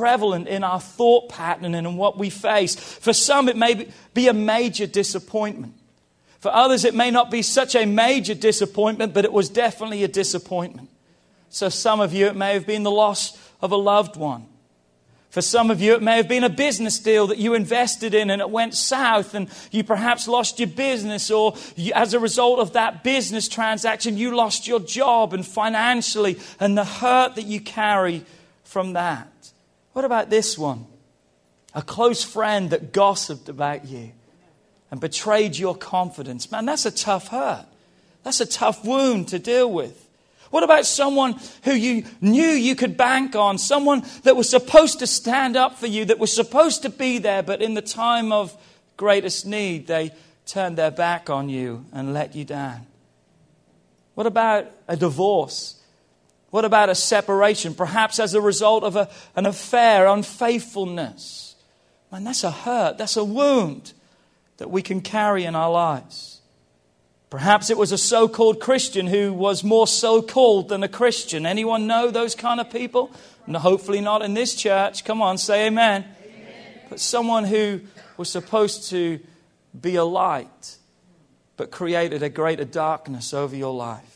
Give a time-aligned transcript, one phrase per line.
[0.00, 2.74] Prevalent in our thought pattern and in what we face.
[2.74, 5.74] For some, it may be- a major disappointment.
[6.38, 10.08] For others, it may not be such a major disappointment, but it was definitely a
[10.08, 10.88] disappointment.
[11.50, 14.46] So, some of you, it may have been the loss of a loved one.
[15.28, 18.30] For some of you, it may have been a business deal that you invested in
[18.30, 22.58] and it went south and you perhaps lost your business, or you, as a result
[22.58, 27.60] of that business transaction, you lost your job and financially and the hurt that you
[27.60, 28.24] carry
[28.64, 29.28] from that.
[30.00, 30.86] What about this one?
[31.74, 34.12] A close friend that gossiped about you
[34.90, 36.50] and betrayed your confidence.
[36.50, 37.66] Man, that's a tough hurt.
[38.22, 40.08] That's a tough wound to deal with.
[40.48, 43.58] What about someone who you knew you could bank on?
[43.58, 47.42] Someone that was supposed to stand up for you, that was supposed to be there,
[47.42, 48.56] but in the time of
[48.96, 50.12] greatest need, they
[50.46, 52.86] turned their back on you and let you down?
[54.14, 55.79] What about a divorce?
[56.50, 57.74] What about a separation?
[57.74, 61.54] Perhaps as a result of a, an affair, unfaithfulness.
[62.10, 63.92] Man, that's a hurt, that's a wound
[64.56, 66.40] that we can carry in our lives.
[67.30, 71.46] Perhaps it was a so called Christian who was more so called than a Christian.
[71.46, 73.12] Anyone know those kind of people?
[73.46, 75.04] No, hopefully not in this church.
[75.04, 76.04] Come on, say amen.
[76.24, 76.80] amen.
[76.88, 77.82] But someone who
[78.16, 79.20] was supposed to
[79.80, 80.76] be a light,
[81.56, 84.09] but created a greater darkness over your life.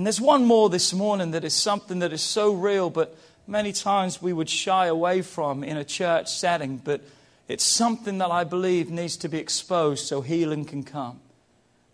[0.00, 3.70] And there's one more this morning that is something that is so real, but many
[3.70, 6.78] times we would shy away from in a church setting.
[6.78, 7.02] But
[7.48, 11.20] it's something that I believe needs to be exposed so healing can come.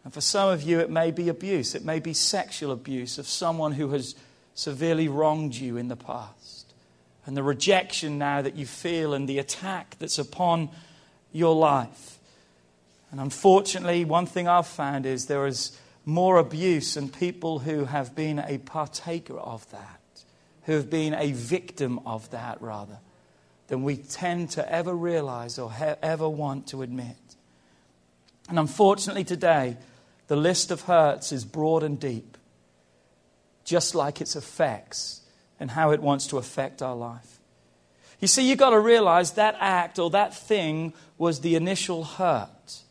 [0.04, 1.74] And for some of you, it may be abuse.
[1.74, 4.14] It may be sexual abuse of someone who has
[4.54, 6.74] severely wronged you in the past.
[7.24, 10.68] And the rejection now that you feel and the attack that's upon
[11.32, 12.20] your life.
[13.10, 18.14] And unfortunately, one thing I've found is there is more abuse and people who have
[18.14, 20.00] been a partaker of that,
[20.62, 22.98] who have been a victim of that, rather,
[23.66, 25.70] than we tend to ever realize or
[26.02, 27.16] ever want to admit.
[28.48, 29.76] And unfortunately, today,
[30.28, 32.38] the list of hurts is broad and deep,
[33.64, 35.22] just like its effects
[35.58, 37.40] and how it wants to affect our life.
[38.20, 42.82] You see, you've got to realize that act or that thing was the initial hurt.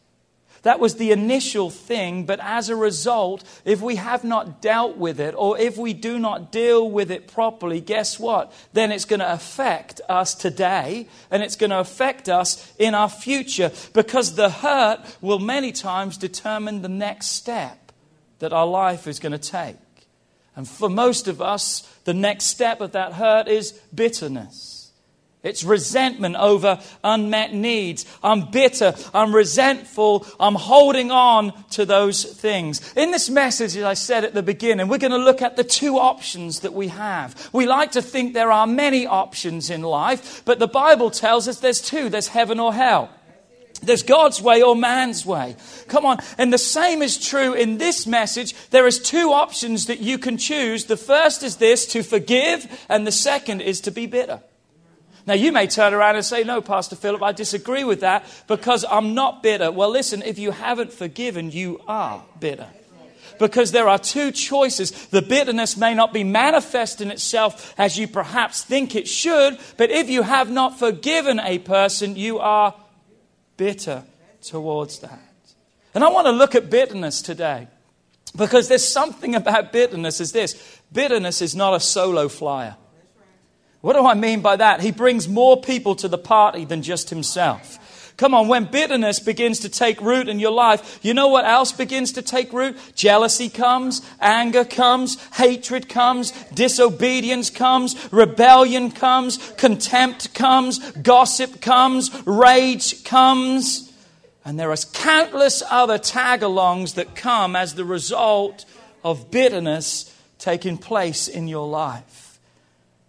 [0.66, 5.20] That was the initial thing, but as a result, if we have not dealt with
[5.20, 8.52] it or if we do not deal with it properly, guess what?
[8.74, 13.10] Then it's going to affect us today and it's going to affect us in our
[13.10, 17.92] future because the hurt will many times determine the next step
[18.40, 19.76] that our life is going to take.
[20.56, 24.75] And for most of us, the next step of that hurt is bitterness.
[25.46, 28.04] It's resentment over unmet needs.
[28.24, 28.96] I'm bitter.
[29.14, 30.26] I'm resentful.
[30.40, 32.94] I'm holding on to those things.
[32.96, 35.64] In this message, as I said at the beginning, we're going to look at the
[35.64, 37.50] two options that we have.
[37.54, 41.60] We like to think there are many options in life, but the Bible tells us
[41.60, 43.12] there's two there's heaven or hell.
[43.84, 45.58] There's God's way or man's way.
[45.88, 46.18] Come on.
[46.40, 48.56] And the same is true in this message.
[48.72, 50.86] There is two options that you can choose.
[50.86, 54.42] The first is this, to forgive, and the second is to be bitter.
[55.28, 58.86] Now, you may turn around and say, No, Pastor Philip, I disagree with that because
[58.90, 59.72] I'm not bitter.
[59.72, 62.68] Well, listen, if you haven't forgiven, you are bitter.
[63.40, 64.92] Because there are two choices.
[65.08, 69.92] The bitterness may not be manifest in itself as you perhaps think it should, but
[69.92, 72.74] if you have not forgiven a person, you are
[73.58, 74.04] bitter
[74.42, 75.20] towards that.
[75.94, 77.68] And I want to look at bitterness today
[78.38, 82.76] because there's something about bitterness is this bitterness is not a solo flyer.
[83.86, 84.82] What do I mean by that?
[84.82, 88.14] He brings more people to the party than just himself.
[88.18, 91.72] Come on, when bitterness begins to take root in your life, you know what else
[91.72, 92.80] begins to take root?
[92.96, 103.04] Jealousy comes, anger comes, hatred comes, disobedience comes, rebellion comes, contempt comes, gossip comes, rage
[103.04, 103.94] comes.
[104.44, 108.66] And there are countless other tag alongs that come as the result
[109.04, 112.35] of bitterness taking place in your life.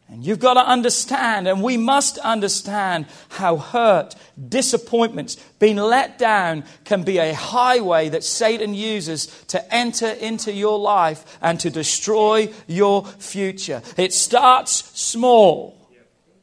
[0.08, 4.14] And you've got to understand, and we must understand, how hurt,
[4.48, 10.78] disappointments, being let down can be a highway that Satan uses to enter into your
[10.78, 13.82] life and to destroy your future.
[13.96, 15.76] It starts small,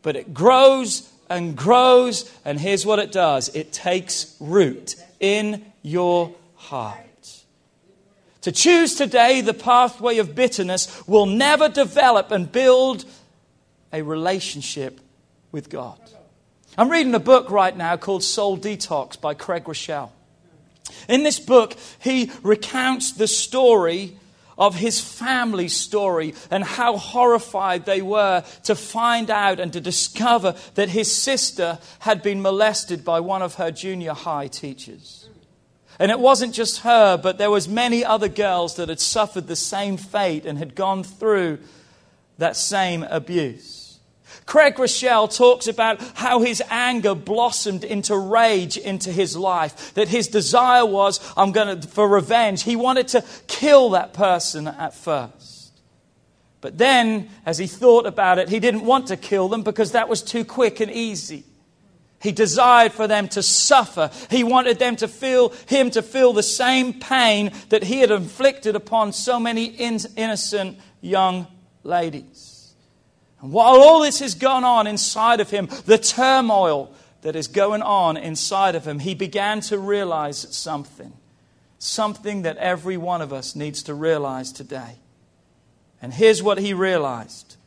[0.01, 6.36] but it grows and grows, and here's what it does it takes root in your
[6.56, 7.00] heart.
[8.42, 13.06] To choose today the pathway of bitterness will never develop and build
[13.94, 15.00] a relationship
[15.51, 16.00] with God.
[16.78, 20.10] I'm reading a book right now called Soul Detox by Craig Groeschel.
[21.07, 24.18] In this book, he recounts the story
[24.57, 30.56] of his family story and how horrified they were to find out and to discover
[30.75, 35.30] that his sister had been molested by one of her junior high teachers.
[36.00, 39.56] And it wasn't just her, but there was many other girls that had suffered the
[39.56, 41.60] same fate and had gone through
[42.39, 43.83] that same abuse.
[44.45, 49.94] Craig Groeschel talks about how his anger blossomed into rage into his life.
[49.94, 52.63] That his desire was, I'm going to, for revenge.
[52.63, 55.81] He wanted to kill that person at first.
[56.62, 60.07] But then, as he thought about it, he didn't want to kill them because that
[60.07, 61.44] was too quick and easy.
[62.22, 64.10] He desired for them to suffer.
[64.30, 68.78] He wanted them to feel, him to feel the same pain that he had inflicted
[68.78, 71.48] upon so many in, innocent young
[71.84, 72.53] ladies.
[73.44, 77.81] And while all this has gone on inside of him, the turmoil that is going
[77.81, 81.12] on inside of him, he began to realize something.
[81.78, 84.95] Something that every one of us needs to realize today.
[86.01, 87.57] And here's what he realized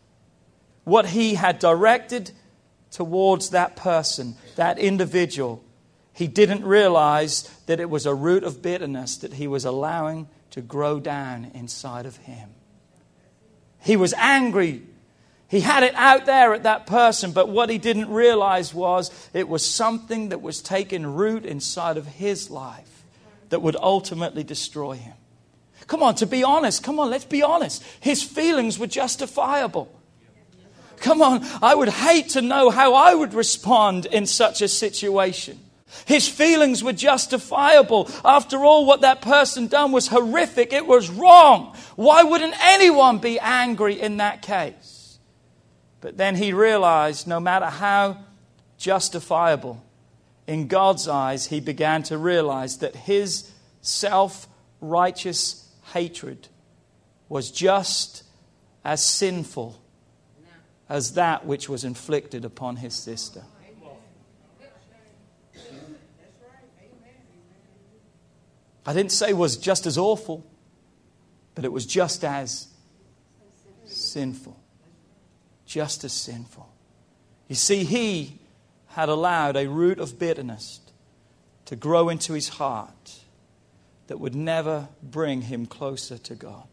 [0.84, 2.30] what he had directed
[2.90, 5.62] towards that person, that individual,
[6.14, 10.62] he didn't realize that it was a root of bitterness that he was allowing to
[10.62, 12.50] grow down inside of him.
[13.80, 14.82] He was angry.
[15.48, 19.48] He had it out there at that person, but what he didn't realize was it
[19.48, 23.04] was something that was taking root inside of his life
[23.50, 25.14] that would ultimately destroy him.
[25.86, 27.84] Come on, to be honest, come on, let's be honest.
[28.00, 29.88] His feelings were justifiable.
[30.96, 35.60] Come on, I would hate to know how I would respond in such a situation.
[36.06, 38.10] His feelings were justifiable.
[38.24, 40.72] After all, what that person done was horrific.
[40.72, 41.76] It was wrong.
[41.94, 44.95] Why wouldn't anyone be angry in that case?
[46.06, 48.18] But then he realized no matter how
[48.78, 49.82] justifiable,
[50.46, 53.50] in God's eyes, he began to realize that his
[53.80, 54.46] self
[54.80, 56.46] righteous hatred
[57.28, 58.22] was just
[58.84, 59.82] as sinful
[60.88, 63.42] as that which was inflicted upon his sister.
[68.86, 70.46] I didn't say was just as awful,
[71.56, 72.68] but it was just as
[73.86, 74.56] sinful.
[75.66, 76.68] Just as sinful.
[77.48, 78.38] You see, he
[78.88, 80.80] had allowed a root of bitterness
[81.66, 83.20] to grow into his heart
[84.06, 86.68] that would never bring him closer to God.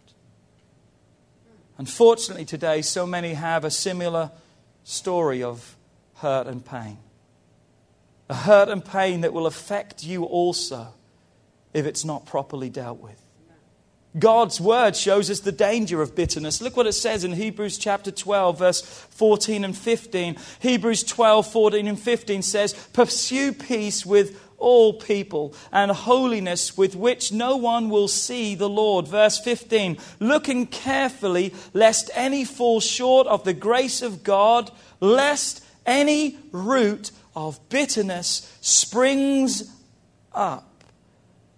[1.78, 4.31] Unfortunately, today, so many have a similar
[4.84, 5.75] story of
[6.16, 7.00] hurt and pain.
[8.30, 10.94] A hurt and pain that will affect you also
[11.74, 13.22] if it's not properly dealt with.
[14.17, 16.61] God's word shows us the danger of bitterness.
[16.61, 20.37] Look what it says in Hebrews chapter 12, verse 14 and 15.
[20.59, 27.31] Hebrews 12, 14 and 15 says, Pursue peace with all people and holiness with which
[27.31, 29.07] no one will see the Lord.
[29.07, 36.37] Verse 15, looking carefully lest any fall short of the grace of God, lest any
[36.51, 39.75] root of bitterness springs
[40.33, 40.83] up,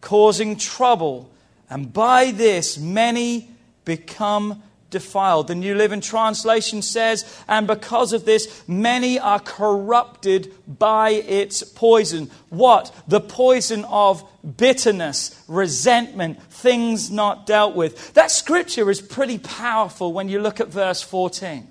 [0.02, 1.30] causing trouble,
[1.70, 3.50] and by this many
[3.86, 5.48] become defiled.
[5.48, 12.32] The New Living Translation says, and because of this, many are corrupted by its poison.
[12.50, 12.96] What?
[13.08, 14.24] The poison of
[14.58, 18.14] bitterness, resentment, things not dealt with.
[18.14, 21.68] That scripture is pretty powerful when you look at verse 14.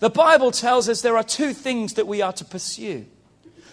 [0.00, 3.06] The Bible tells us there are two things that we are to pursue.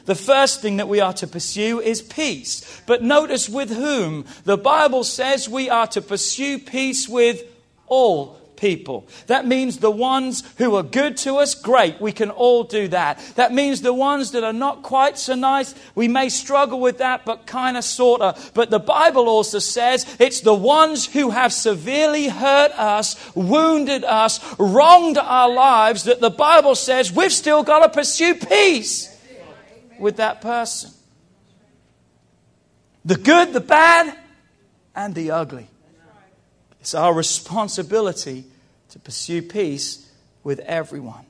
[0.05, 2.81] The first thing that we are to pursue is peace.
[2.86, 4.25] But notice with whom?
[4.43, 7.43] The Bible says we are to pursue peace with
[7.88, 9.05] all people.
[9.27, 13.19] That means the ones who are good to us, great, we can all do that.
[13.36, 17.25] That means the ones that are not quite so nice, we may struggle with that,
[17.25, 18.51] but kind of, sort of.
[18.53, 24.39] But the Bible also says it's the ones who have severely hurt us, wounded us,
[24.57, 29.12] wronged our lives, that the Bible says we've still got to pursue peace
[30.00, 30.92] with that person.
[33.06, 34.18] the good, the bad,
[34.96, 35.68] and the ugly.
[36.80, 38.46] It's our responsibility
[38.90, 40.10] to pursue peace
[40.44, 41.26] with everyone.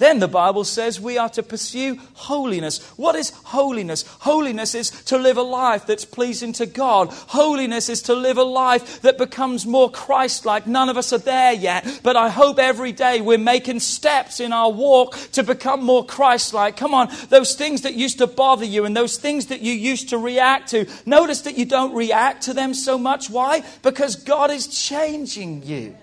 [0.00, 2.82] Then the Bible says we are to pursue holiness.
[2.96, 4.02] What is holiness?
[4.20, 7.10] Holiness is to live a life that's pleasing to God.
[7.10, 10.66] Holiness is to live a life that becomes more Christ like.
[10.66, 14.54] None of us are there yet, but I hope every day we're making steps in
[14.54, 16.78] our walk to become more Christ like.
[16.78, 20.08] Come on, those things that used to bother you and those things that you used
[20.08, 23.28] to react to, notice that you don't react to them so much.
[23.28, 23.62] Why?
[23.82, 25.94] Because God is changing you.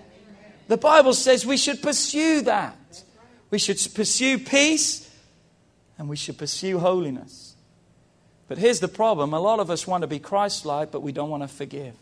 [0.68, 2.77] The Bible says we should pursue that.
[3.50, 5.10] We should pursue peace
[5.98, 7.54] and we should pursue holiness.
[8.46, 11.12] But here's the problem a lot of us want to be Christ like, but we
[11.12, 11.94] don't want to forgive.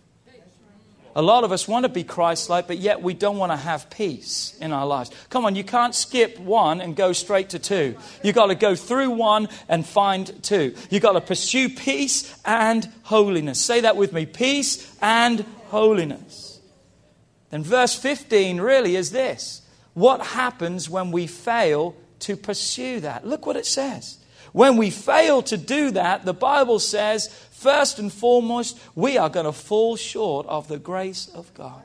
[1.17, 3.57] A lot of us want to be Christ like, but yet we don't want to
[3.57, 5.11] have peace in our lives.
[5.31, 7.97] Come on, you can't skip one and go straight to two.
[8.23, 10.75] You've got to go through one and find two.
[10.91, 13.59] You've got to pursue peace and holiness.
[13.59, 16.61] Say that with me peace and holiness.
[17.49, 19.63] Then verse 15 really is this
[19.97, 23.27] what happens when we fail to pursue that.
[23.27, 24.19] Look what it says.
[24.53, 29.47] When we fail to do that, the Bible says, first and foremost, we are going
[29.47, 31.83] to fall short of the grace of God.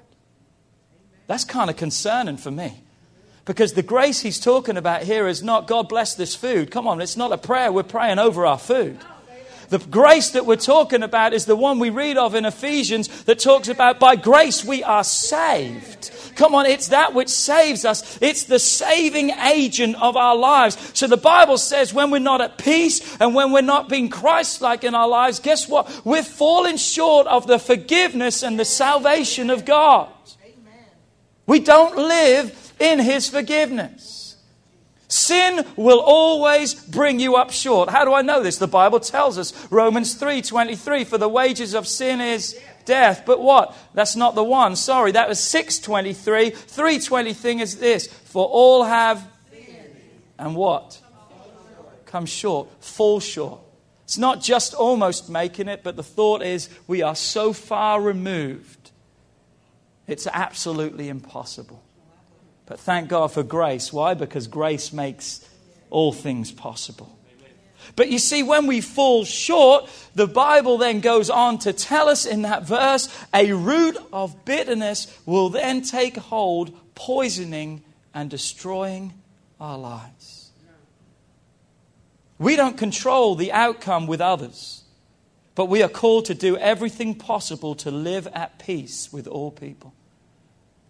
[1.27, 2.83] That's kind of concerning for me.
[3.45, 6.69] Because the grace he's talking about here is not, God bless this food.
[6.69, 7.71] Come on, it's not a prayer.
[7.71, 8.99] We're praying over our food.
[9.71, 13.39] The grace that we're talking about is the one we read of in Ephesians that
[13.39, 16.11] talks about by grace we are saved.
[16.35, 18.17] Come on, it's that which saves us.
[18.21, 20.91] It's the saving agent of our lives.
[20.93, 24.59] So the Bible says when we're not at peace and when we're not being Christ
[24.59, 26.01] like in our lives, guess what?
[26.03, 30.09] We're falling short of the forgiveness and the salvation of God.
[31.47, 34.20] We don't live in His forgiveness.
[35.11, 37.89] Sin will always bring you up short.
[37.89, 38.57] How do I know this?
[38.57, 43.23] The Bible tells us, Romans 3:23, for the wages of sin is death.
[43.25, 43.75] But what?
[43.93, 44.77] That's not the one.
[44.77, 46.51] Sorry, that was 623.
[46.51, 49.27] 320 thing is this, for all have
[50.39, 51.01] and what?
[52.05, 53.59] Come short, fall short.
[54.05, 58.91] It's not just almost making it, but the thought is we are so far removed.
[60.07, 61.83] It's absolutely impossible.
[62.71, 63.91] But thank God for grace.
[63.91, 64.13] Why?
[64.13, 65.45] Because grace makes
[65.89, 67.19] all things possible.
[67.97, 72.25] But you see, when we fall short, the Bible then goes on to tell us
[72.25, 79.15] in that verse a root of bitterness will then take hold, poisoning and destroying
[79.59, 80.51] our lives.
[82.37, 84.83] We don't control the outcome with others,
[85.55, 89.93] but we are called to do everything possible to live at peace with all people.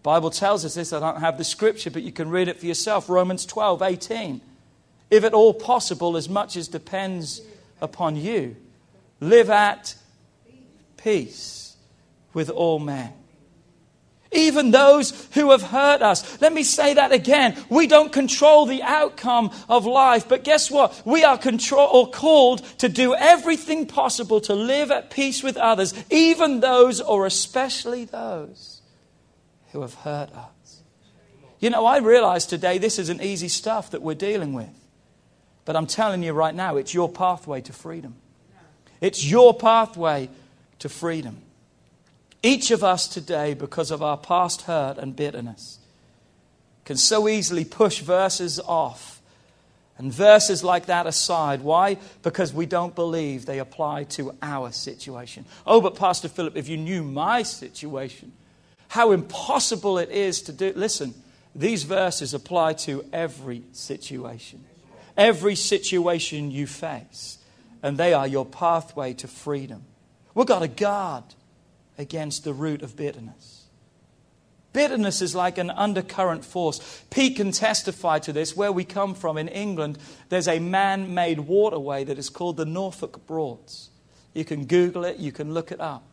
[0.04, 0.94] Bible tells us this.
[0.94, 3.08] I don't have the scripture, but you can read it for yourself.
[3.08, 4.42] Romans 12, 18.
[5.12, 7.42] If at all possible, as much as depends
[7.82, 8.56] upon you,
[9.20, 9.96] live at
[10.98, 11.76] peace
[12.34, 13.14] with all men.
[14.32, 16.42] Even those who have hurt us.
[16.42, 17.62] Let me say that again.
[17.70, 21.02] We don't control the outcome of life, but guess what?
[21.06, 25.94] We are control, or called to do everything possible to live at peace with others,
[26.10, 28.71] even those or especially those
[29.72, 30.82] who have hurt us.
[31.60, 34.70] You know, I realize today this isn't easy stuff that we're dealing with.
[35.64, 38.16] But I'm telling you right now, it's your pathway to freedom.
[39.00, 40.30] It's your pathway
[40.80, 41.42] to freedom.
[42.44, 45.78] Each of us today, because of our past hurt and bitterness,
[46.86, 49.22] can so easily push verses off
[50.00, 51.62] and verses like that aside.
[51.62, 51.98] Why?
[52.24, 55.46] Because we don't believe they apply to our situation.
[55.68, 58.32] Oh, but Pastor Philip, if you knew my situation,
[58.92, 60.74] how impossible it is to do.
[60.76, 61.14] Listen,
[61.56, 64.66] these verses apply to every situation,
[65.16, 67.38] every situation you face,
[67.82, 69.86] and they are your pathway to freedom.
[70.36, 71.24] We've got to guard
[71.98, 73.64] against the root of bitterness.
[74.74, 77.02] Bitterness is like an undercurrent force.
[77.10, 78.58] Pete can testify to this.
[78.58, 82.66] Where we come from in England, there's a man made waterway that is called the
[82.66, 83.90] Norfolk Broads.
[84.34, 86.11] You can Google it, you can look it up.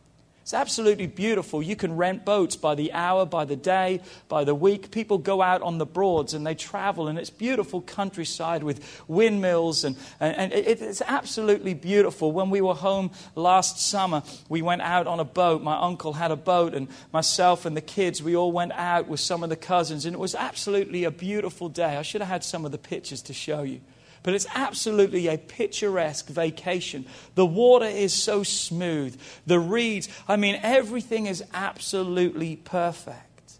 [0.49, 1.61] It's absolutely beautiful.
[1.61, 4.89] You can rent boats by the hour, by the day, by the week.
[4.89, 9.83] People go out on the broads and they travel, and it's beautiful countryside with windmills,
[9.83, 12.31] and, and, and it's absolutely beautiful.
[12.31, 15.61] When we were home last summer, we went out on a boat.
[15.61, 19.19] My uncle had a boat, and myself and the kids, we all went out with
[19.19, 21.95] some of the cousins, and it was absolutely a beautiful day.
[21.95, 23.81] I should have had some of the pictures to show you.
[24.23, 27.05] But it's absolutely a picturesque vacation.
[27.35, 29.19] The water is so smooth.
[29.45, 33.53] The reeds, I mean, everything is absolutely perfect.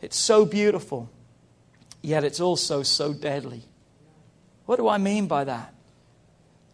[0.00, 1.10] It's so beautiful,
[2.02, 3.64] yet it's also so deadly.
[4.66, 5.74] What do I mean by that?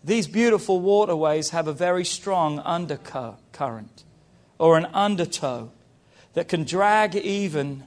[0.05, 4.05] these beautiful waterways have a very strong undercurrent
[4.59, 5.71] or an undertow
[6.35, 7.85] that can drag even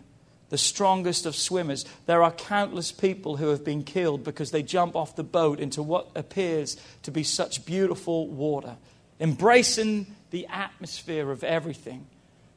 [0.49, 1.85] the strongest of swimmers.
[2.05, 5.83] There are countless people who have been killed because they jump off the boat into
[5.83, 8.77] what appears to be such beautiful water,
[9.19, 12.07] embracing the atmosphere of everything,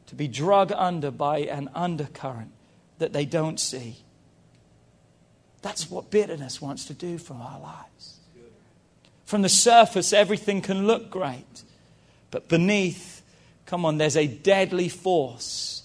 [0.06, 2.52] to be drug under by an undercurrent
[2.98, 3.96] that they don't see.
[5.62, 8.16] That's what bitterness wants to do for our lives.
[9.24, 11.62] From the surface, everything can look great,
[12.30, 13.22] but beneath,
[13.66, 15.79] come on, there's a deadly force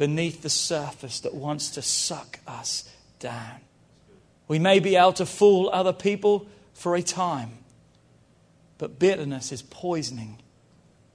[0.00, 2.88] beneath the surface that wants to suck us
[3.18, 3.60] down.
[4.48, 7.50] We may be able to fool other people for a time,
[8.78, 10.38] but bitterness is poisoning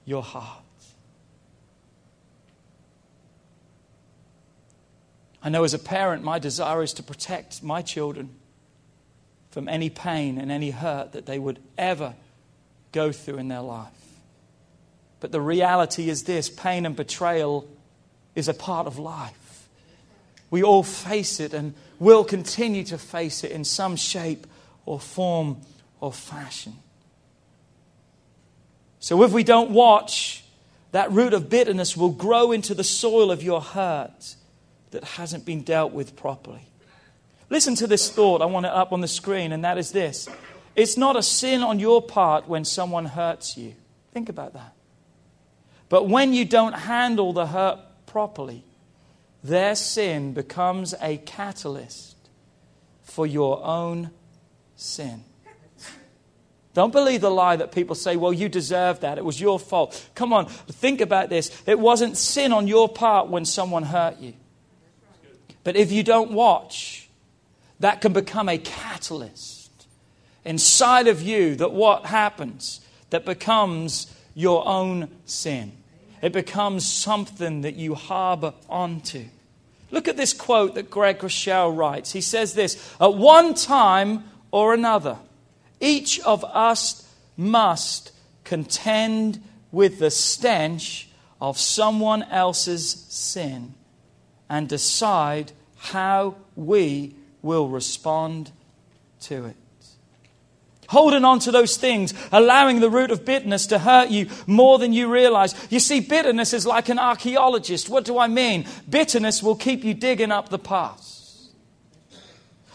[0.04, 0.62] your heart.
[5.42, 8.36] I know as a parent, my desire is to protect my children
[9.50, 12.14] from any pain and any hurt that they would ever
[12.92, 13.88] go through in their life.
[15.18, 17.66] But the reality is this pain and betrayal
[18.36, 19.68] is a part of life.
[20.50, 24.46] We all face it and will continue to face it in some shape
[24.84, 25.62] or form
[25.98, 26.74] or fashion.
[29.00, 30.44] So if we don't watch,
[30.92, 34.36] that root of bitterness will grow into the soil of your hurt
[34.92, 36.68] that hasn't been dealt with properly.
[37.50, 38.42] Listen to this thought.
[38.42, 40.28] I want it up on the screen, and that is this
[40.74, 43.74] It's not a sin on your part when someone hurts you.
[44.12, 44.74] Think about that.
[45.88, 47.78] But when you don't handle the hurt
[48.16, 48.64] properly,
[49.44, 52.16] their sin becomes a catalyst
[53.02, 54.10] for your own
[54.74, 55.22] sin.
[56.72, 59.18] Don't believe the lie that people say, well, you deserve that.
[59.18, 60.08] It was your fault.
[60.14, 61.62] Come on, think about this.
[61.66, 64.32] It wasn't sin on your part when someone hurt you.
[65.62, 67.10] But if you don't watch,
[67.80, 69.86] that can become a catalyst
[70.42, 72.80] inside of you that what happens?
[73.10, 75.75] That becomes your own sin.
[76.22, 79.26] It becomes something that you harbor onto.
[79.90, 82.12] Look at this quote that Craig Groeschel writes.
[82.12, 85.18] He says this At one time or another,
[85.80, 88.12] each of us must
[88.44, 91.08] contend with the stench
[91.40, 93.74] of someone else's sin
[94.48, 98.50] and decide how we will respond
[99.20, 99.56] to it
[100.88, 104.92] holding on to those things, allowing the root of bitterness to hurt you more than
[104.92, 105.54] you realize.
[105.70, 107.88] You see, bitterness is like an archaeologist.
[107.88, 108.66] What do I mean?
[108.88, 111.16] Bitterness will keep you digging up the past.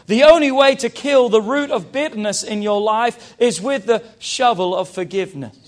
[0.07, 4.03] The only way to kill the root of bitterness in your life is with the
[4.19, 5.60] shovel of forgiveness.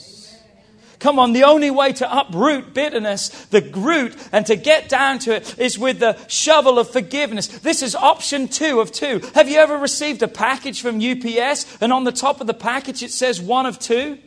[1.04, 5.36] Come on, the only way to uproot bitterness, the root, and to get down to
[5.36, 7.48] it is with the shovel of forgiveness.
[7.48, 9.20] This is option two of two.
[9.36, 13.04] Have you ever received a package from UPS and on the top of the package
[13.04, 14.18] it says one of two?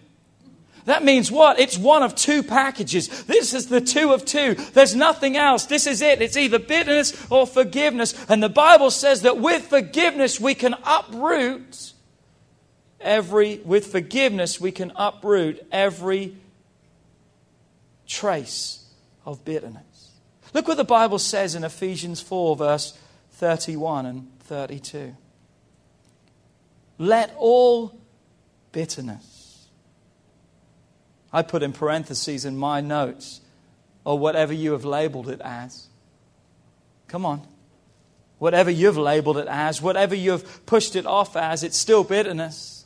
[0.85, 1.59] That means what?
[1.59, 3.25] It's one of two packages.
[3.25, 4.53] This is the two of two.
[4.75, 5.65] There's nothing else.
[5.65, 6.21] This is it.
[6.21, 8.15] It's either bitterness or forgiveness.
[8.29, 11.95] And the Bible says that with forgiveness we can uproot
[13.01, 16.37] every, with forgiveness we can uproot every
[18.07, 18.85] trace
[19.25, 20.13] of bitterness.
[20.55, 22.99] Look what the Bible says in Ephesians 4, verse
[23.33, 25.15] 31 and 32.
[26.99, 27.99] Let all
[28.73, 29.67] bitterness,
[31.33, 33.41] I put in parentheses in my notes,
[34.05, 35.89] or whatever you have labeled it as.
[37.09, 37.47] Come on.
[38.39, 42.85] Whatever you've labeled it as, whatever you've pushed it off as, it's still bitterness.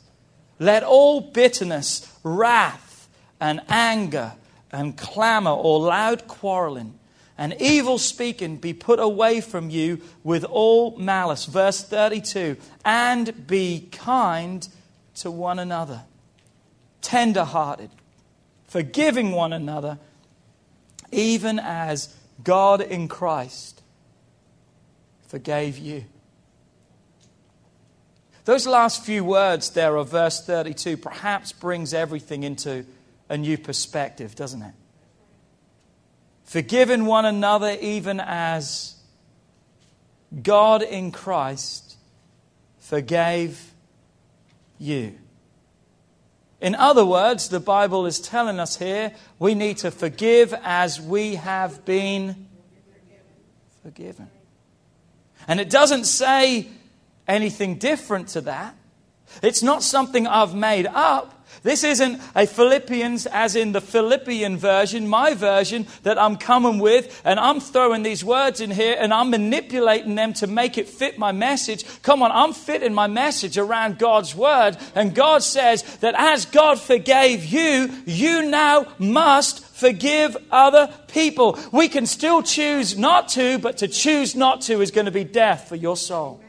[0.59, 4.33] Let all bitterness, wrath, and anger
[4.71, 6.97] and clamor or loud quarreling
[7.37, 11.45] and evil speaking be put away from you with all malice.
[11.45, 14.67] Verse 32 and be kind
[15.15, 16.03] to one another,
[17.01, 17.89] tender hearted,
[18.67, 19.99] forgiving one another,
[21.11, 23.81] even as God in Christ
[25.27, 26.05] forgave you.
[28.45, 32.85] Those last few words there of verse 32 perhaps brings everything into
[33.31, 34.73] a new perspective, doesn't it?
[36.43, 38.95] Forgiving one another even as
[40.43, 41.95] God in Christ
[42.79, 43.71] forgave
[44.77, 45.17] you.
[46.59, 51.35] In other words, the Bible is telling us here we need to forgive as we
[51.35, 52.47] have been
[53.81, 54.29] forgiven.
[55.47, 56.67] And it doesn't say
[57.29, 58.75] anything different to that.
[59.41, 61.40] It's not something I've made up.
[61.63, 67.21] This isn't a Philippians as in the Philippian version, my version that I'm coming with,
[67.23, 71.19] and I'm throwing these words in here and I'm manipulating them to make it fit
[71.19, 71.85] my message.
[72.01, 74.77] Come on, I'm fitting my message around God's word.
[74.95, 81.57] And God says that as God forgave you, you now must forgive other people.
[81.71, 85.23] We can still choose not to, but to choose not to is going to be
[85.23, 86.41] death for your soul.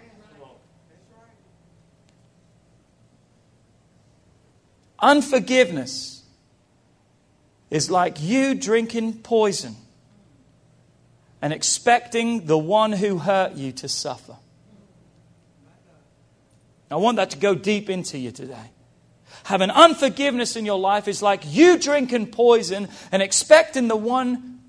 [5.02, 6.22] Unforgiveness
[7.70, 9.74] is like you drinking poison
[11.42, 14.36] and expecting the one who hurt you to suffer.
[16.88, 18.70] I want that to go deep into you today.
[19.44, 24.60] Having unforgiveness in your life is like you drinking poison and expecting the one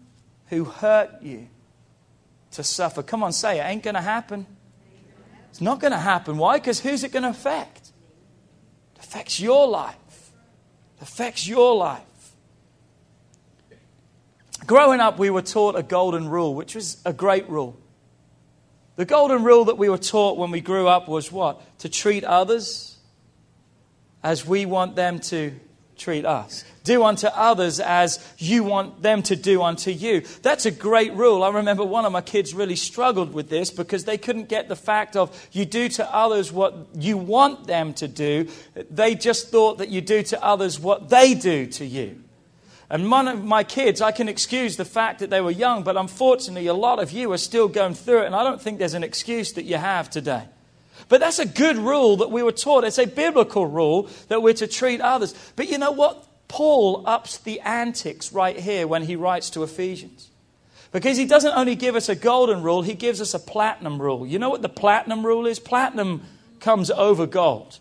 [0.47, 1.47] who hurt you
[2.51, 3.03] to suffer.
[3.03, 3.63] Come on, say it.
[3.63, 4.47] Ain't going to happen.
[5.49, 6.37] It's not going to happen.
[6.37, 6.57] Why?
[6.57, 7.91] Because who's it going to affect?
[8.95, 9.97] It affects your life
[11.03, 12.01] affects your life.
[14.65, 17.77] Growing up, we were taught a golden rule, which was a great rule.
[18.95, 21.61] The golden rule that we were taught when we grew up was what?
[21.79, 22.97] To treat others
[24.23, 25.53] as we want them to
[25.97, 26.63] treat us.
[26.83, 30.21] Do unto others as you want them to do unto you.
[30.41, 31.43] That's a great rule.
[31.43, 34.75] I remember one of my kids really struggled with this because they couldn't get the
[34.75, 38.47] fact of you do to others what you want them to do.
[38.91, 42.21] They just thought that you do to others what they do to you.
[42.89, 45.97] And one of my kids, I can excuse the fact that they were young, but
[45.97, 48.93] unfortunately, a lot of you are still going through it, and I don't think there's
[48.93, 50.43] an excuse that you have today.
[51.09, 52.83] But that's a good rule that we were taught.
[52.83, 55.33] It's a biblical rule that we're to treat others.
[55.55, 56.27] But you know what?
[56.53, 60.29] Paul ups the antics right here when he writes to Ephesians.
[60.91, 64.23] Because he doesn't only give us a golden rule, he gives us a platinum rule.
[64.27, 65.57] You know what the platinum rule is?
[65.57, 66.21] Platinum
[66.59, 67.79] comes over gold.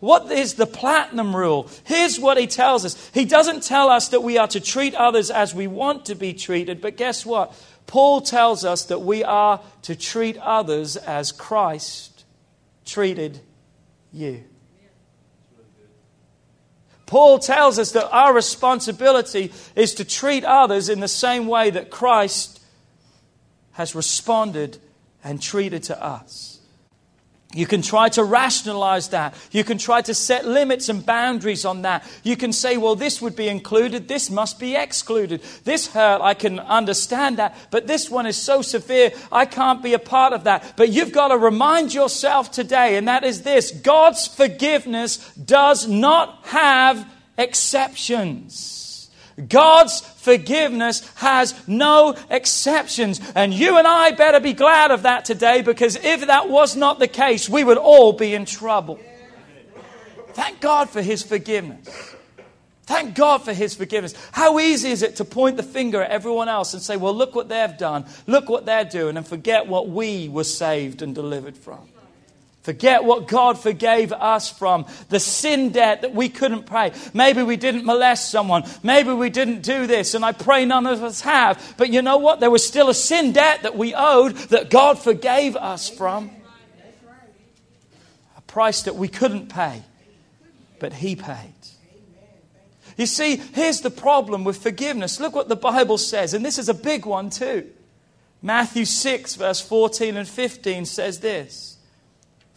[0.00, 1.70] What is the platinum rule?
[1.84, 3.10] Here's what he tells us.
[3.14, 6.32] He doesn't tell us that we are to treat others as we want to be
[6.32, 7.54] treated, but guess what?
[7.86, 12.24] Paul tells us that we are to treat others as Christ
[12.84, 13.38] treated
[14.12, 14.42] you.
[17.10, 21.90] Paul tells us that our responsibility is to treat others in the same way that
[21.90, 22.62] Christ
[23.72, 24.78] has responded
[25.24, 26.59] and treated to us.
[27.52, 29.34] You can try to rationalize that.
[29.50, 32.04] You can try to set limits and boundaries on that.
[32.22, 35.42] You can say, well, this would be included, this must be excluded.
[35.64, 39.94] This hurt, I can understand that, but this one is so severe, I can't be
[39.94, 40.74] a part of that.
[40.76, 46.38] But you've got to remind yourself today, and that is this God's forgiveness does not
[46.44, 47.04] have
[47.36, 48.89] exceptions.
[49.48, 53.20] God's forgiveness has no exceptions.
[53.34, 56.98] And you and I better be glad of that today because if that was not
[56.98, 58.98] the case, we would all be in trouble.
[60.32, 61.88] Thank God for His forgiveness.
[62.84, 64.14] Thank God for His forgiveness.
[64.32, 67.34] How easy is it to point the finger at everyone else and say, well, look
[67.34, 71.56] what they've done, look what they're doing, and forget what we were saved and delivered
[71.56, 71.88] from?
[72.70, 76.92] Forget what God forgave us from, the sin debt that we couldn't pay.
[77.12, 78.62] Maybe we didn't molest someone.
[78.84, 81.74] Maybe we didn't do this, and I pray none of us have.
[81.76, 82.38] But you know what?
[82.38, 86.30] There was still a sin debt that we owed that God forgave us from.
[88.36, 89.82] A price that we couldn't pay,
[90.78, 91.54] but He paid.
[92.96, 95.18] You see, here's the problem with forgiveness.
[95.18, 97.68] Look what the Bible says, and this is a big one too.
[98.40, 101.78] Matthew 6, verse 14 and 15 says this.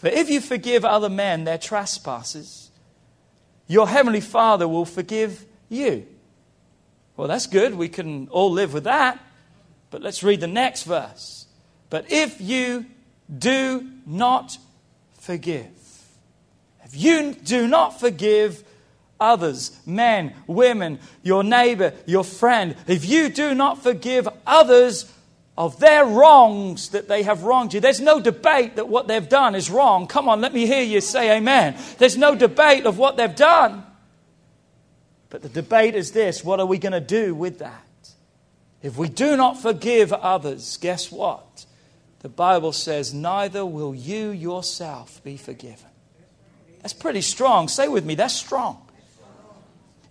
[0.04, 2.72] For if you forgive other men their trespasses,
[3.68, 6.06] your heavenly Father will forgive you.
[7.16, 7.74] Well, that's good.
[7.74, 9.18] We can all live with that.
[9.92, 11.48] But let's read the next verse.
[11.90, 12.86] But if you
[13.34, 14.58] do not
[15.22, 15.72] forgive,
[16.84, 18.62] if you do not forgive
[19.22, 25.10] others, men, women, your neighbor, your friend, if you do not forgive others
[25.58, 27.80] of their wrongs that they have wronged you.
[27.80, 30.08] There's no debate that what they've done is wrong.
[30.08, 31.78] Come on, let me hear you say amen.
[32.00, 33.84] There's no debate of what they've done.
[35.30, 37.82] But the debate is this what are we going to do with that?
[38.82, 41.66] If we do not forgive others, guess what?
[42.20, 45.90] The Bible says, neither will you yourself be forgiven.
[46.82, 47.68] That's pretty strong.
[47.68, 48.83] Say with me, that's strong.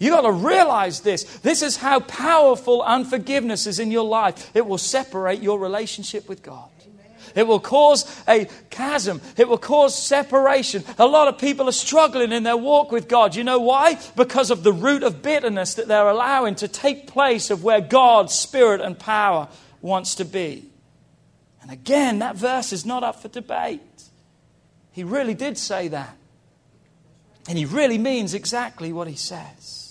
[0.02, 1.22] You got to realize this.
[1.22, 4.50] This is how powerful unforgiveness is in your life.
[4.52, 6.70] It will separate your relationship with God.
[7.36, 9.20] It will cause a chasm.
[9.36, 10.82] It will cause separation.
[10.98, 13.36] A lot of people are struggling in their walk with God.
[13.36, 13.96] You know why?
[14.16, 18.34] Because of the root of bitterness that they're allowing to take place of where God's
[18.34, 19.46] spirit and power
[19.82, 20.64] wants to be.
[21.62, 23.80] And again, that verse is not up for debate.
[24.90, 26.16] He really did say that.
[27.48, 29.81] And he really means exactly what he says.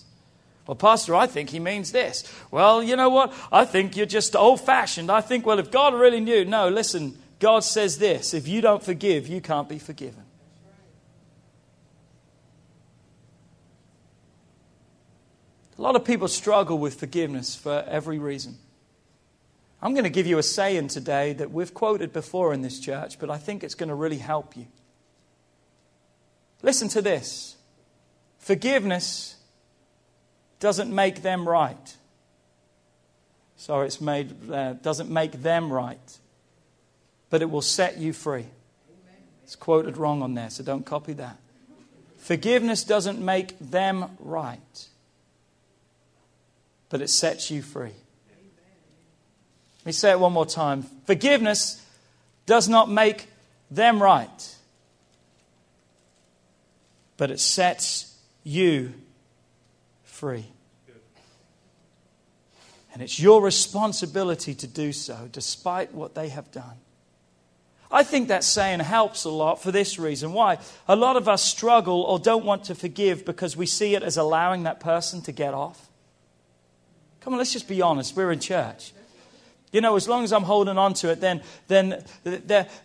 [0.67, 2.24] Well, Pastor, I think he means this.
[2.52, 3.34] Well, you know what?
[3.52, 5.12] I think you're just old fashioned.
[5.12, 6.45] I think, well, if God really knew.
[6.45, 10.24] No, listen, God says this if you don't forgive, you can't be forgiven.
[15.78, 18.60] A lot of people struggle with forgiveness for every reason.
[19.82, 23.17] I'm going to give you a saying today that we've quoted before in this church,
[23.17, 24.67] but I think it's going to really help you.
[26.62, 27.56] Listen to this
[28.38, 29.38] forgiveness
[30.62, 31.97] doesn't make them right.
[33.58, 36.17] Sorry, it's made, uh, doesn't make them right,
[37.30, 38.45] but it will set you free.
[39.43, 41.38] It's quoted wrong on there, so don't copy that.
[42.17, 44.88] Forgiveness doesn't make them right,
[46.89, 47.91] but it sets you free.
[49.80, 50.84] Let me say it one more time.
[51.06, 51.84] Forgiveness
[52.45, 53.28] does not make
[53.71, 54.56] them right,
[57.17, 58.93] but it sets you
[60.21, 60.45] free.
[62.93, 66.77] And it's your responsibility to do so, despite what they have done.
[67.89, 70.31] I think that saying helps a lot for this reason.
[70.31, 70.60] Why?
[70.88, 74.15] A lot of us struggle or don't want to forgive because we see it as
[74.15, 75.89] allowing that person to get off.
[77.21, 78.15] Come on, let's just be honest.
[78.15, 78.93] We're in church.
[79.71, 82.03] You know, as long as I'm holding on to it, then, then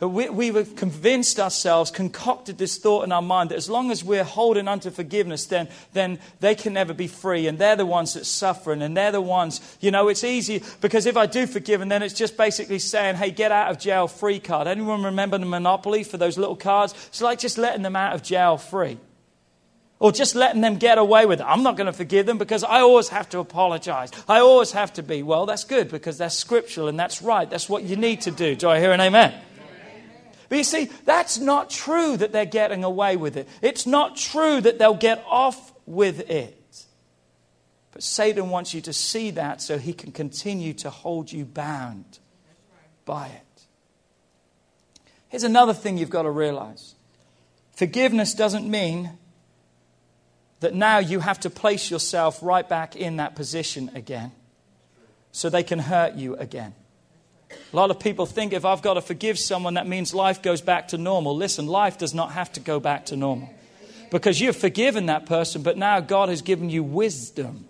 [0.00, 4.04] we, we have convinced ourselves, concocted this thought in our mind that as long as
[4.04, 7.48] we're holding on to forgiveness, then, then they can never be free.
[7.48, 8.82] And they're the ones that suffering.
[8.82, 12.04] And they're the ones, you know, it's easy because if I do forgive, and then
[12.04, 14.68] it's just basically saying, hey, get out of jail free card.
[14.68, 16.94] Anyone remember the Monopoly for those little cards?
[17.08, 18.98] It's like just letting them out of jail free
[19.98, 21.46] or just letting them get away with it.
[21.46, 24.10] I'm not going to forgive them because I always have to apologize.
[24.28, 25.22] I always have to be.
[25.22, 27.48] Well, that's good because that's scriptural and that's right.
[27.48, 28.54] That's what you need to do.
[28.54, 29.34] Do I hear an amen?
[30.48, 33.48] But you see, that's not true that they're getting away with it.
[33.62, 36.86] It's not true that they'll get off with it.
[37.90, 42.18] But Satan wants you to see that so he can continue to hold you bound
[43.04, 43.42] by it.
[45.28, 46.94] Here's another thing you've got to realize
[47.74, 49.18] forgiveness doesn't mean
[50.60, 54.32] that now you have to place yourself right back in that position again
[55.32, 56.74] so they can hurt you again.
[57.72, 60.60] A lot of people think if I've got to forgive someone, that means life goes
[60.60, 61.36] back to normal.
[61.36, 63.50] Listen, life does not have to go back to normal
[64.10, 67.68] because you've forgiven that person, but now God has given you wisdom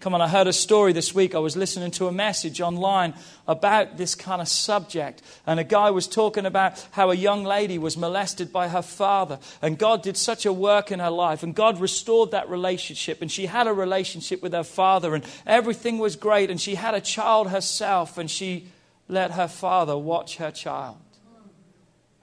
[0.00, 1.34] Come on, I heard a story this week.
[1.34, 3.12] I was listening to a message online
[3.46, 5.20] about this kind of subject.
[5.46, 9.38] And a guy was talking about how a young lady was molested by her father.
[9.60, 11.42] And God did such a work in her life.
[11.42, 13.20] And God restored that relationship.
[13.20, 15.14] And she had a relationship with her father.
[15.14, 16.50] And everything was great.
[16.50, 18.16] And she had a child herself.
[18.16, 18.68] And she
[19.06, 20.96] let her father watch her child.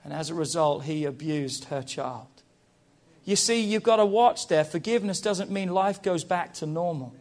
[0.02, 2.26] And as a result, he abused her child.
[3.24, 4.64] You see, you've got to watch there.
[4.64, 7.14] Forgiveness doesn't mean life goes back to normal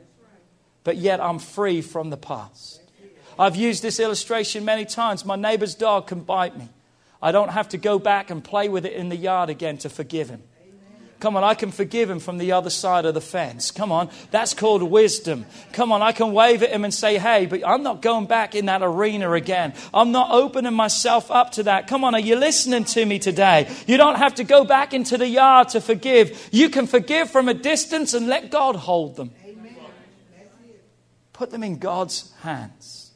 [0.88, 2.80] but yet I'm free from the past.
[3.38, 5.26] I've used this illustration many times.
[5.26, 6.70] My neighbor's dog can bite me.
[7.22, 9.90] I don't have to go back and play with it in the yard again to
[9.90, 10.44] forgive him.
[11.20, 13.70] Come on, I can forgive him from the other side of the fence.
[13.70, 15.46] Come on, that's called wisdom.
[15.74, 18.56] Come on, I can wave at him and say, hey, but I'm not going back
[18.56, 19.74] in that arena again.
[19.94, 21.88] I'm not opening myself up to that.
[21.88, 23.70] Come on, are you listening to me today?
[23.88, 26.48] You don't have to go back into the yard to forgive.
[26.54, 29.32] You can forgive from a distance and let God hold them.
[31.38, 33.12] Put them in God's hands.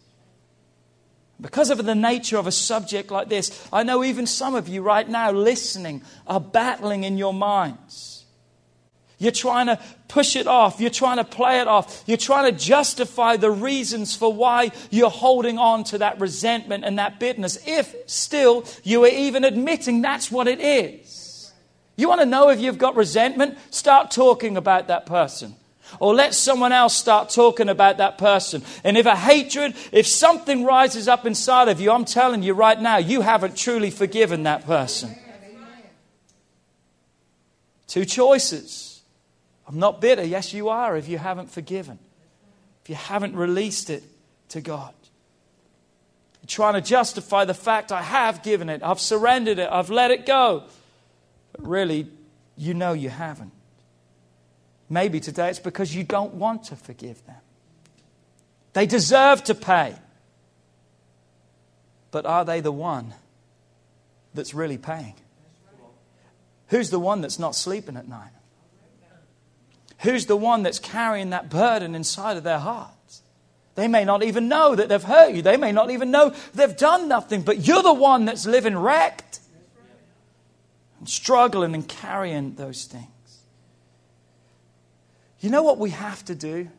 [1.41, 4.83] Because of the nature of a subject like this, I know even some of you
[4.83, 8.25] right now listening are battling in your minds.
[9.17, 10.79] You're trying to push it off.
[10.79, 12.03] You're trying to play it off.
[12.05, 16.99] You're trying to justify the reasons for why you're holding on to that resentment and
[16.99, 21.51] that bitterness, if still you are even admitting that's what it is.
[21.95, 23.57] You want to know if you've got resentment?
[23.71, 25.55] Start talking about that person.
[25.99, 28.63] Or let someone else start talking about that person.
[28.83, 32.79] And if a hatred, if something rises up inside of you, I'm telling you right
[32.79, 35.15] now, you haven't truly forgiven that person.
[37.87, 39.01] Two choices.
[39.67, 40.23] I'm not bitter.
[40.23, 41.99] Yes, you are if you haven't forgiven,
[42.83, 44.03] if you haven't released it
[44.49, 44.93] to God.
[46.41, 50.11] You're trying to justify the fact I have given it, I've surrendered it, I've let
[50.11, 50.63] it go.
[51.51, 52.07] But really,
[52.57, 53.51] you know you haven't.
[54.91, 57.37] Maybe today it's because you don't want to forgive them.
[58.73, 59.95] They deserve to pay.
[62.11, 63.13] But are they the one
[64.33, 65.13] that's really paying?
[66.67, 68.31] Who's the one that's not sleeping at night?
[69.99, 73.21] Who's the one that's carrying that burden inside of their hearts?
[73.75, 75.41] They may not even know that they've hurt you.
[75.41, 79.39] They may not even know they've done nothing, but you're the one that's living wrecked
[80.99, 83.07] and struggling and carrying those things.
[85.41, 86.69] You know what we have to do?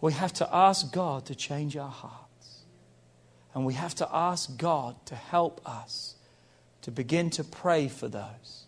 [0.00, 2.64] We have to ask God to change our hearts.
[3.54, 6.16] And we have to ask God to help us
[6.82, 8.64] to begin to pray for those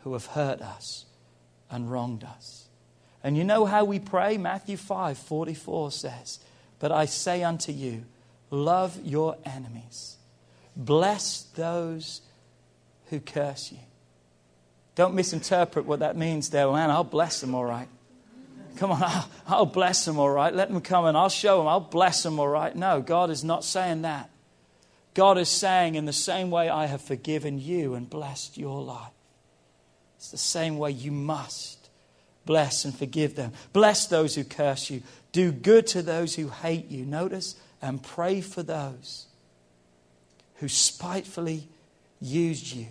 [0.00, 1.06] who have hurt us
[1.70, 2.66] and wronged us.
[3.22, 4.36] And you know how we pray?
[4.38, 6.40] Matthew 5 44 says,
[6.80, 8.06] But I say unto you,
[8.50, 10.16] love your enemies,
[10.74, 12.22] bless those
[13.10, 13.78] who curse you.
[14.96, 16.70] Don't misinterpret what that means there.
[16.72, 17.88] Man, I'll bless them all right.
[18.76, 20.54] Come on, I'll, I'll bless them all right.
[20.54, 21.68] Let them come and I'll show them.
[21.68, 22.74] I'll bless them all right.
[22.74, 24.30] No, God is not saying that.
[25.14, 29.12] God is saying, in the same way I have forgiven you and blessed your life,
[30.16, 31.88] it's the same way you must
[32.46, 33.52] bless and forgive them.
[33.72, 35.02] Bless those who curse you.
[35.32, 37.04] Do good to those who hate you.
[37.04, 39.26] Notice, and pray for those
[40.56, 41.68] who spitefully
[42.20, 42.86] used you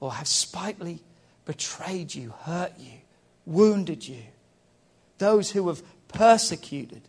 [0.00, 1.00] or have spitefully
[1.44, 2.92] betrayed you, hurt you,
[3.46, 4.22] wounded you.
[5.18, 7.02] Those who have persecuted.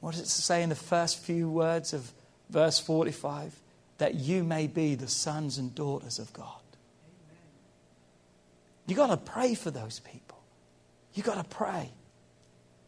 [0.00, 2.12] What does it say in the first few words of
[2.50, 3.54] verse 45?
[3.98, 6.60] That you may be the sons and daughters of God.
[8.86, 10.38] You've got to pray for those people.
[11.14, 11.90] You've got to pray.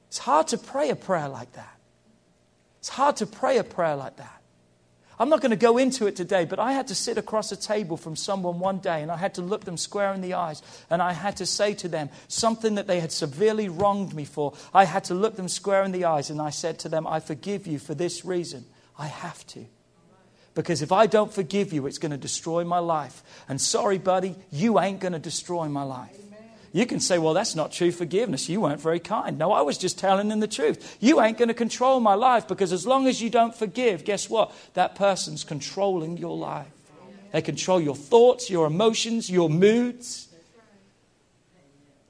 [0.09, 1.79] It's hard to pray a prayer like that.
[2.79, 4.38] It's hard to pray a prayer like that.
[5.21, 7.57] I'm not going to go into it today, but I had to sit across a
[7.57, 10.63] table from someone one day and I had to look them square in the eyes
[10.91, 14.55] and I had to say to them something that they had severely wronged me for.
[14.73, 17.19] I had to look them square in the eyes and I said to them, I
[17.21, 18.65] forgive you for this reason.
[18.97, 19.67] I have to.
[20.55, 23.23] Because if I don't forgive you, it's going to destroy my life.
[23.49, 26.17] And sorry, buddy, you ain't going to destroy my life.
[26.73, 28.49] You can say, well, that's not true forgiveness.
[28.49, 29.39] You weren't very kind.
[29.39, 30.99] No, I was just telling them the truth.
[31.01, 34.29] You ain't going to control my life because as long as you don't forgive, guess
[34.29, 34.53] what?
[34.75, 36.67] That person's controlling your life.
[37.33, 40.29] They control your thoughts, your emotions, your moods.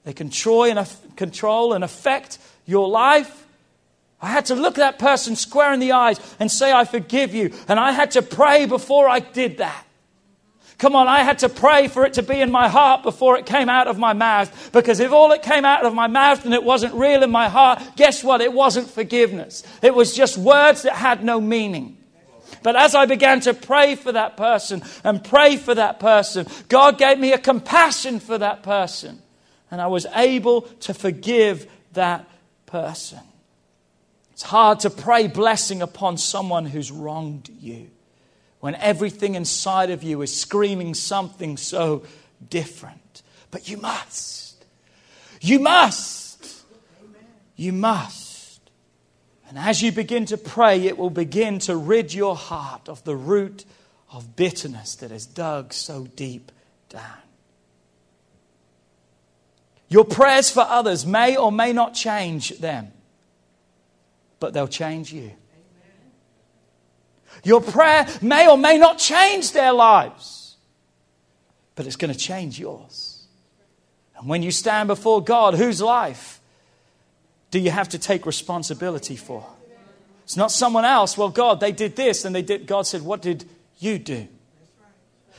[0.05, 3.47] They control and, control and affect your life.
[4.21, 7.53] I had to look that person square in the eyes and say, I forgive you.
[7.68, 9.85] And I had to pray before I did that.
[10.78, 13.46] Come on, I had to pray for it to be in my heart before it
[13.46, 14.70] came out of my mouth.
[14.72, 17.48] Because if all it came out of my mouth and it wasn't real in my
[17.48, 18.40] heart, guess what?
[18.40, 19.64] It wasn't forgiveness.
[19.82, 21.96] It was just words that had no meaning.
[22.62, 26.96] But as I began to pray for that person and pray for that person, God
[26.96, 29.20] gave me a compassion for that person.
[29.72, 32.24] And I was able to forgive that
[32.66, 33.18] person.
[34.32, 37.90] It's hard to pray blessing upon someone who's wronged you
[38.61, 42.03] when everything inside of you is screaming something so
[42.51, 43.23] different.
[43.51, 44.64] But you must.
[45.40, 46.64] You must.
[47.57, 48.61] You must.
[49.49, 53.16] And as you begin to pray, it will begin to rid your heart of the
[53.16, 53.64] root
[54.12, 56.53] of bitterness that has dug so deep
[56.88, 57.03] down.
[59.88, 62.92] Your prayers for others may or may not change them,
[64.38, 65.33] but they'll change you.
[67.44, 70.57] Your prayer may or may not change their lives,
[71.74, 73.27] but it's going to change yours.
[74.16, 76.40] And when you stand before God, whose life
[77.51, 79.46] do you have to take responsibility for?
[80.24, 81.16] It's not someone else.
[81.16, 82.66] Well, God, they did this and they did.
[82.66, 83.48] God said, What did
[83.79, 84.29] you do?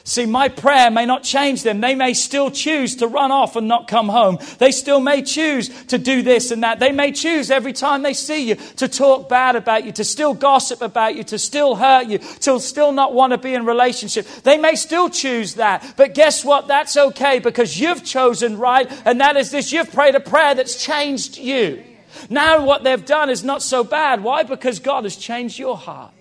[0.10, 1.82] See, my prayer may not change them.
[1.82, 4.40] They may still choose to run off and not come home.
[4.58, 6.80] They still may choose to do this and that.
[6.80, 10.34] They may choose every time they see you to talk bad about you, to still
[10.34, 14.26] gossip about you, to still hurt you, to still not want to be in relationship.
[14.42, 15.94] They may still choose that.
[15.96, 16.68] But guess what?
[16.68, 18.92] That's okay because you've chosen right.
[19.06, 19.72] And that is this.
[19.72, 21.84] You've prayed a prayer that's changed you.
[22.32, 24.24] Now what they've done is not so bad.
[24.24, 24.42] Why?
[24.42, 26.14] Because God has changed your heart.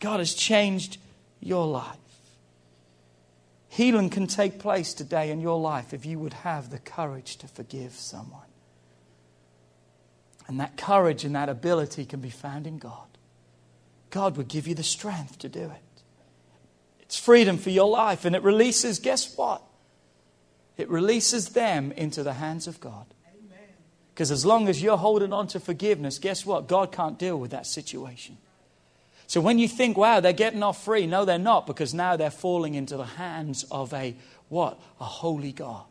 [0.00, 0.98] God has changed
[1.40, 1.96] your life.
[3.76, 7.46] Healing can take place today in your life if you would have the courage to
[7.46, 8.48] forgive someone.
[10.48, 13.06] And that courage and that ability can be found in God.
[14.08, 16.02] God would give you the strength to do it.
[17.00, 19.60] It's freedom for your life, and it releases, guess what?
[20.78, 23.04] It releases them into the hands of God.
[24.14, 26.66] Because as long as you're holding on to forgiveness, guess what?
[26.66, 28.38] God can't deal with that situation.
[29.26, 32.30] So when you think, wow, they're getting off free, no, they're not, because now they're
[32.30, 34.14] falling into the hands of a
[34.48, 34.80] what?
[35.00, 35.84] A holy God.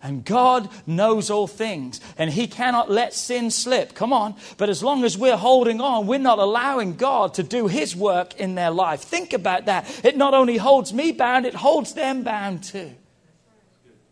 [0.00, 3.94] And God knows all things, and He cannot let sin slip.
[3.94, 4.36] Come on.
[4.56, 8.38] But as long as we're holding on, we're not allowing God to do His work
[8.38, 9.00] in their life.
[9.00, 10.04] Think about that.
[10.04, 12.92] It not only holds me bound, it holds them bound too.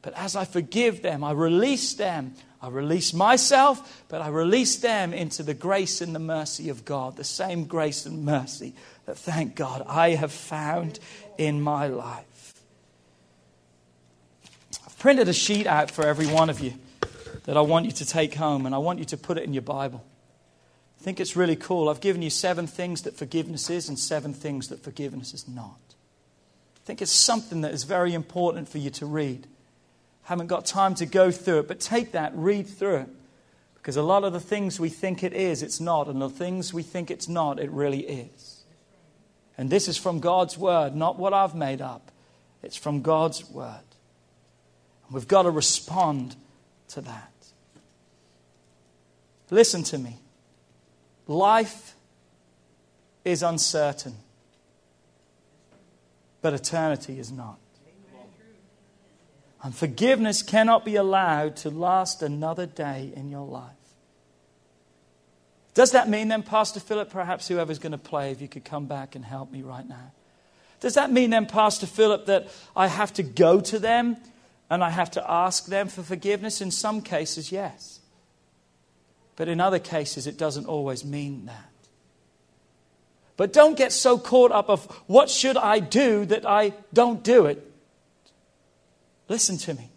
[0.02, 5.12] But as I forgive them, I release them I release myself, but I release them
[5.12, 9.54] into the grace and the mercy of God, the same grace and mercy that, thank
[9.54, 10.98] God, I have found
[11.38, 12.62] in my life.
[14.84, 16.74] I've printed a sheet out for every one of you.
[17.46, 19.52] that I want you to take home, and I want you to put it in
[19.52, 20.04] your Bible.
[21.00, 21.88] I think it's really cool.
[21.88, 25.78] I've given you seven things that forgiveness is and seven things that forgiveness is not.
[26.76, 29.46] I think it's something that is very important for you to read.
[30.26, 33.08] Haven't got time to go through it, but take that, read through it.
[33.76, 36.08] Because a lot of the things we think it is, it's not.
[36.08, 38.64] And the things we think it's not, it really is.
[39.56, 42.10] And this is from God's Word, not what I've made up.
[42.60, 43.84] It's from God's Word.
[45.06, 46.34] And we've got to respond
[46.88, 47.32] to that.
[49.50, 50.18] Listen to me.
[51.28, 51.94] Life
[53.24, 54.16] is uncertain,
[56.42, 57.58] but eternity is not.
[59.66, 63.72] And forgiveness cannot be allowed to last another day in your life.
[65.74, 68.86] Does that mean then, Pastor Philip, perhaps whoever's going to play, if you could come
[68.86, 70.12] back and help me right now?
[70.78, 72.46] Does that mean then, Pastor Philip, that
[72.76, 74.18] I have to go to them
[74.70, 76.60] and I have to ask them for forgiveness?
[76.60, 77.98] In some cases, yes.
[79.34, 81.72] But in other cases, it doesn't always mean that.
[83.36, 87.46] But don't get so caught up of what should I do that I don't do
[87.46, 87.72] it.
[89.28, 89.90] Listen to me.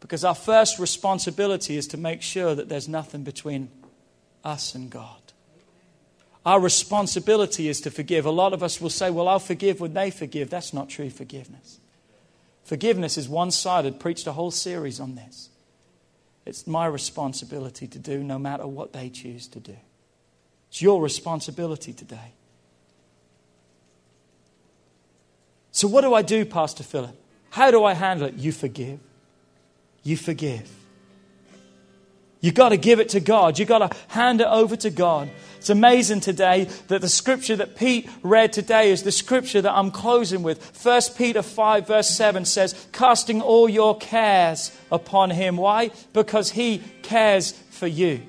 [0.00, 3.70] Because our first responsibility is to make sure that there's nothing between
[4.42, 5.20] us and God.
[6.44, 8.24] Our responsibility is to forgive.
[8.24, 10.48] A lot of us will say, Well, I'll forgive when they forgive.
[10.48, 11.80] That's not true forgiveness.
[12.64, 14.00] Forgiveness is one sided.
[14.00, 15.50] Preached a whole series on this.
[16.46, 19.76] It's my responsibility to do no matter what they choose to do.
[20.70, 22.32] It's your responsibility today.
[25.72, 27.16] So, what do I do, Pastor Philip?
[27.50, 28.34] How do I handle it?
[28.34, 29.00] You forgive.
[30.02, 30.70] You forgive.
[32.40, 33.58] You've got to give it to God.
[33.58, 35.28] You've got to hand it over to God.
[35.58, 39.90] It's amazing today that the scripture that Pete read today is the scripture that I'm
[39.90, 40.82] closing with.
[40.82, 45.58] 1 Peter 5, verse 7 says, Casting all your cares upon him.
[45.58, 45.90] Why?
[46.14, 48.22] Because he cares for you.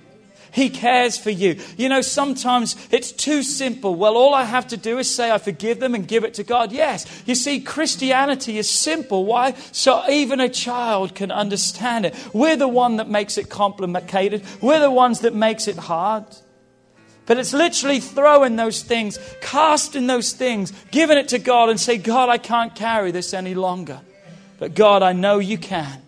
[0.51, 1.57] He cares for you.
[1.77, 3.95] You know, sometimes it's too simple.
[3.95, 6.43] Well, all I have to do is say I forgive them and give it to
[6.43, 6.73] God.
[6.73, 7.05] Yes.
[7.25, 9.25] You see, Christianity is simple.
[9.25, 9.53] Why?
[9.71, 12.15] So even a child can understand it.
[12.33, 14.43] We're the one that makes it complicated.
[14.61, 16.25] We're the ones that makes it hard.
[17.25, 21.97] But it's literally throwing those things, casting those things, giving it to God and say,
[21.97, 24.01] God, I can't carry this any longer.
[24.59, 26.01] But God, I know you can.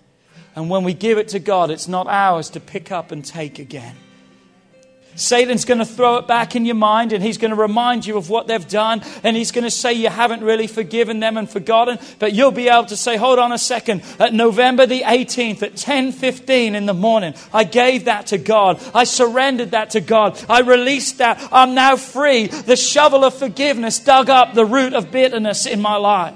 [0.54, 3.58] And when we give it to God, it's not ours to pick up and take
[3.58, 3.96] again.
[5.16, 8.18] Satan's going to throw it back in your mind and he's going to remind you
[8.18, 11.50] of what they've done and he's going to say you haven't really forgiven them and
[11.50, 12.00] forgotten.
[12.20, 14.04] But you'll be able to say hold on a second.
[14.20, 18.82] At November the 18th at 10:15 in the morning I gave that to God.
[18.94, 20.44] I surrendered that to God.
[20.50, 21.48] I released that.
[21.52, 22.48] I'm now free.
[22.48, 26.36] The shovel of forgiveness dug up the root of bitterness in my life.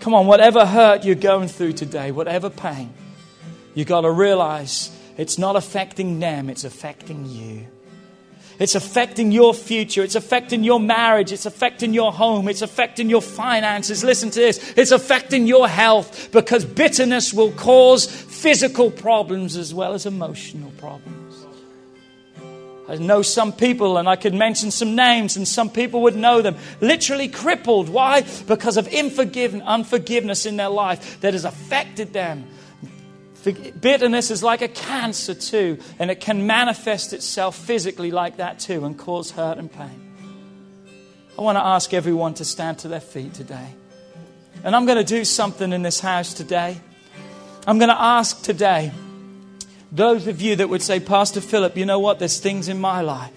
[0.00, 2.94] Come on whatever hurt you're going through today whatever pain
[3.74, 7.66] you got to realize it's not affecting them, it's affecting you.
[8.58, 10.02] It's affecting your future.
[10.02, 11.30] It's affecting your marriage.
[11.30, 12.48] It's affecting your home.
[12.48, 14.02] It's affecting your finances.
[14.02, 14.72] Listen to this.
[14.76, 21.46] It's affecting your health because bitterness will cause physical problems as well as emotional problems.
[22.88, 26.40] I know some people, and I could mention some names, and some people would know
[26.40, 27.88] them, literally crippled.
[27.88, 28.24] Why?
[28.46, 32.46] Because of unforgiveness in their life that has affected them
[33.52, 38.84] Bitterness is like a cancer too, and it can manifest itself physically like that too
[38.84, 40.02] and cause hurt and pain.
[41.38, 43.68] I want to ask everyone to stand to their feet today.
[44.64, 46.80] And I'm going to do something in this house today.
[47.66, 48.90] I'm going to ask today
[49.92, 52.18] those of you that would say, Pastor Philip, you know what?
[52.18, 53.32] There's things in my life.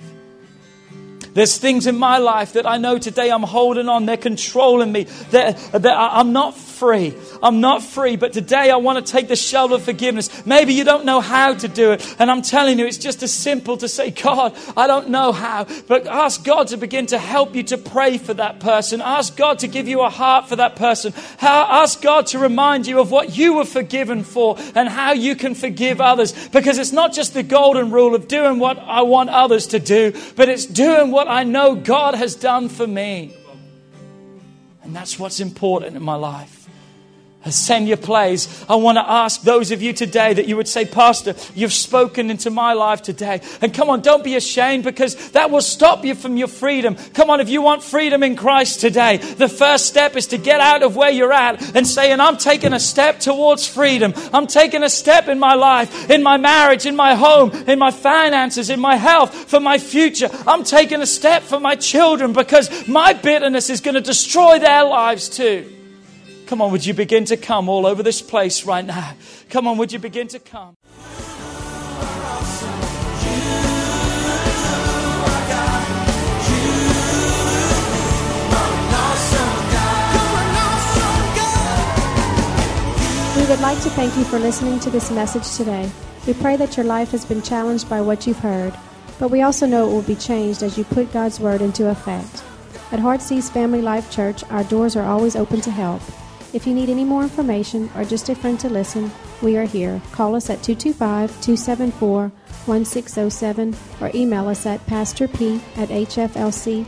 [1.40, 4.06] There's things in my life that I know today I'm holding on.
[4.06, 5.04] They're controlling me.
[5.32, 7.16] They're, they're, I'm not free.
[7.42, 10.46] I'm not free, but today I want to take the shovel of forgiveness.
[10.46, 13.34] Maybe you don't know how to do it, and I'm telling you, it's just as
[13.34, 17.56] simple to say, God, I don't know how, but ask God to begin to help
[17.56, 19.00] you to pray for that person.
[19.00, 21.14] Ask God to give you a heart for that person.
[21.42, 25.56] Ask God to remind you of what you were forgiven for and how you can
[25.56, 26.50] forgive others.
[26.50, 30.14] Because it's not just the golden rule of doing what I want others to do,
[30.36, 33.32] but it's doing what I know God has done for me.
[34.82, 36.59] And that's what's important in my life.
[37.46, 38.66] Your plays.
[38.70, 42.30] I want to ask those of you today that you would say, Pastor, you've spoken
[42.30, 43.42] into my life today.
[43.62, 46.96] And come on, don't be ashamed because that will stop you from your freedom.
[47.14, 50.60] Come on, if you want freedom in Christ today, the first step is to get
[50.60, 54.14] out of where you're at and saying, I'm taking a step towards freedom.
[54.34, 57.92] I'm taking a step in my life, in my marriage, in my home, in my
[57.92, 60.30] finances, in my health, for my future.
[60.46, 64.84] I'm taking a step for my children because my bitterness is going to destroy their
[64.84, 65.78] lives too.
[66.50, 69.14] Come on, would you begin to come all over this place right now?
[69.52, 70.74] Come on, would you begin to come?
[83.38, 85.88] We would like to thank you for listening to this message today.
[86.26, 88.74] We pray that your life has been challenged by what you've heard,
[89.20, 92.44] but we also know it will be changed as you put God's Word into effect.
[92.92, 96.02] At Heartsease Family Life Church, our doors are always open to help.
[96.52, 100.02] If you need any more information or just a friend to listen, we are here.
[100.12, 102.32] Call us at 225 274
[102.66, 105.34] 1607 or email us at pastorp
[105.78, 106.82] at hflc.us.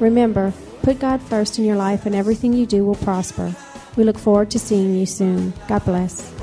[0.00, 3.54] Remember, put God first in your life and everything you do will prosper.
[3.96, 5.54] We look forward to seeing you soon.
[5.68, 6.35] God bless.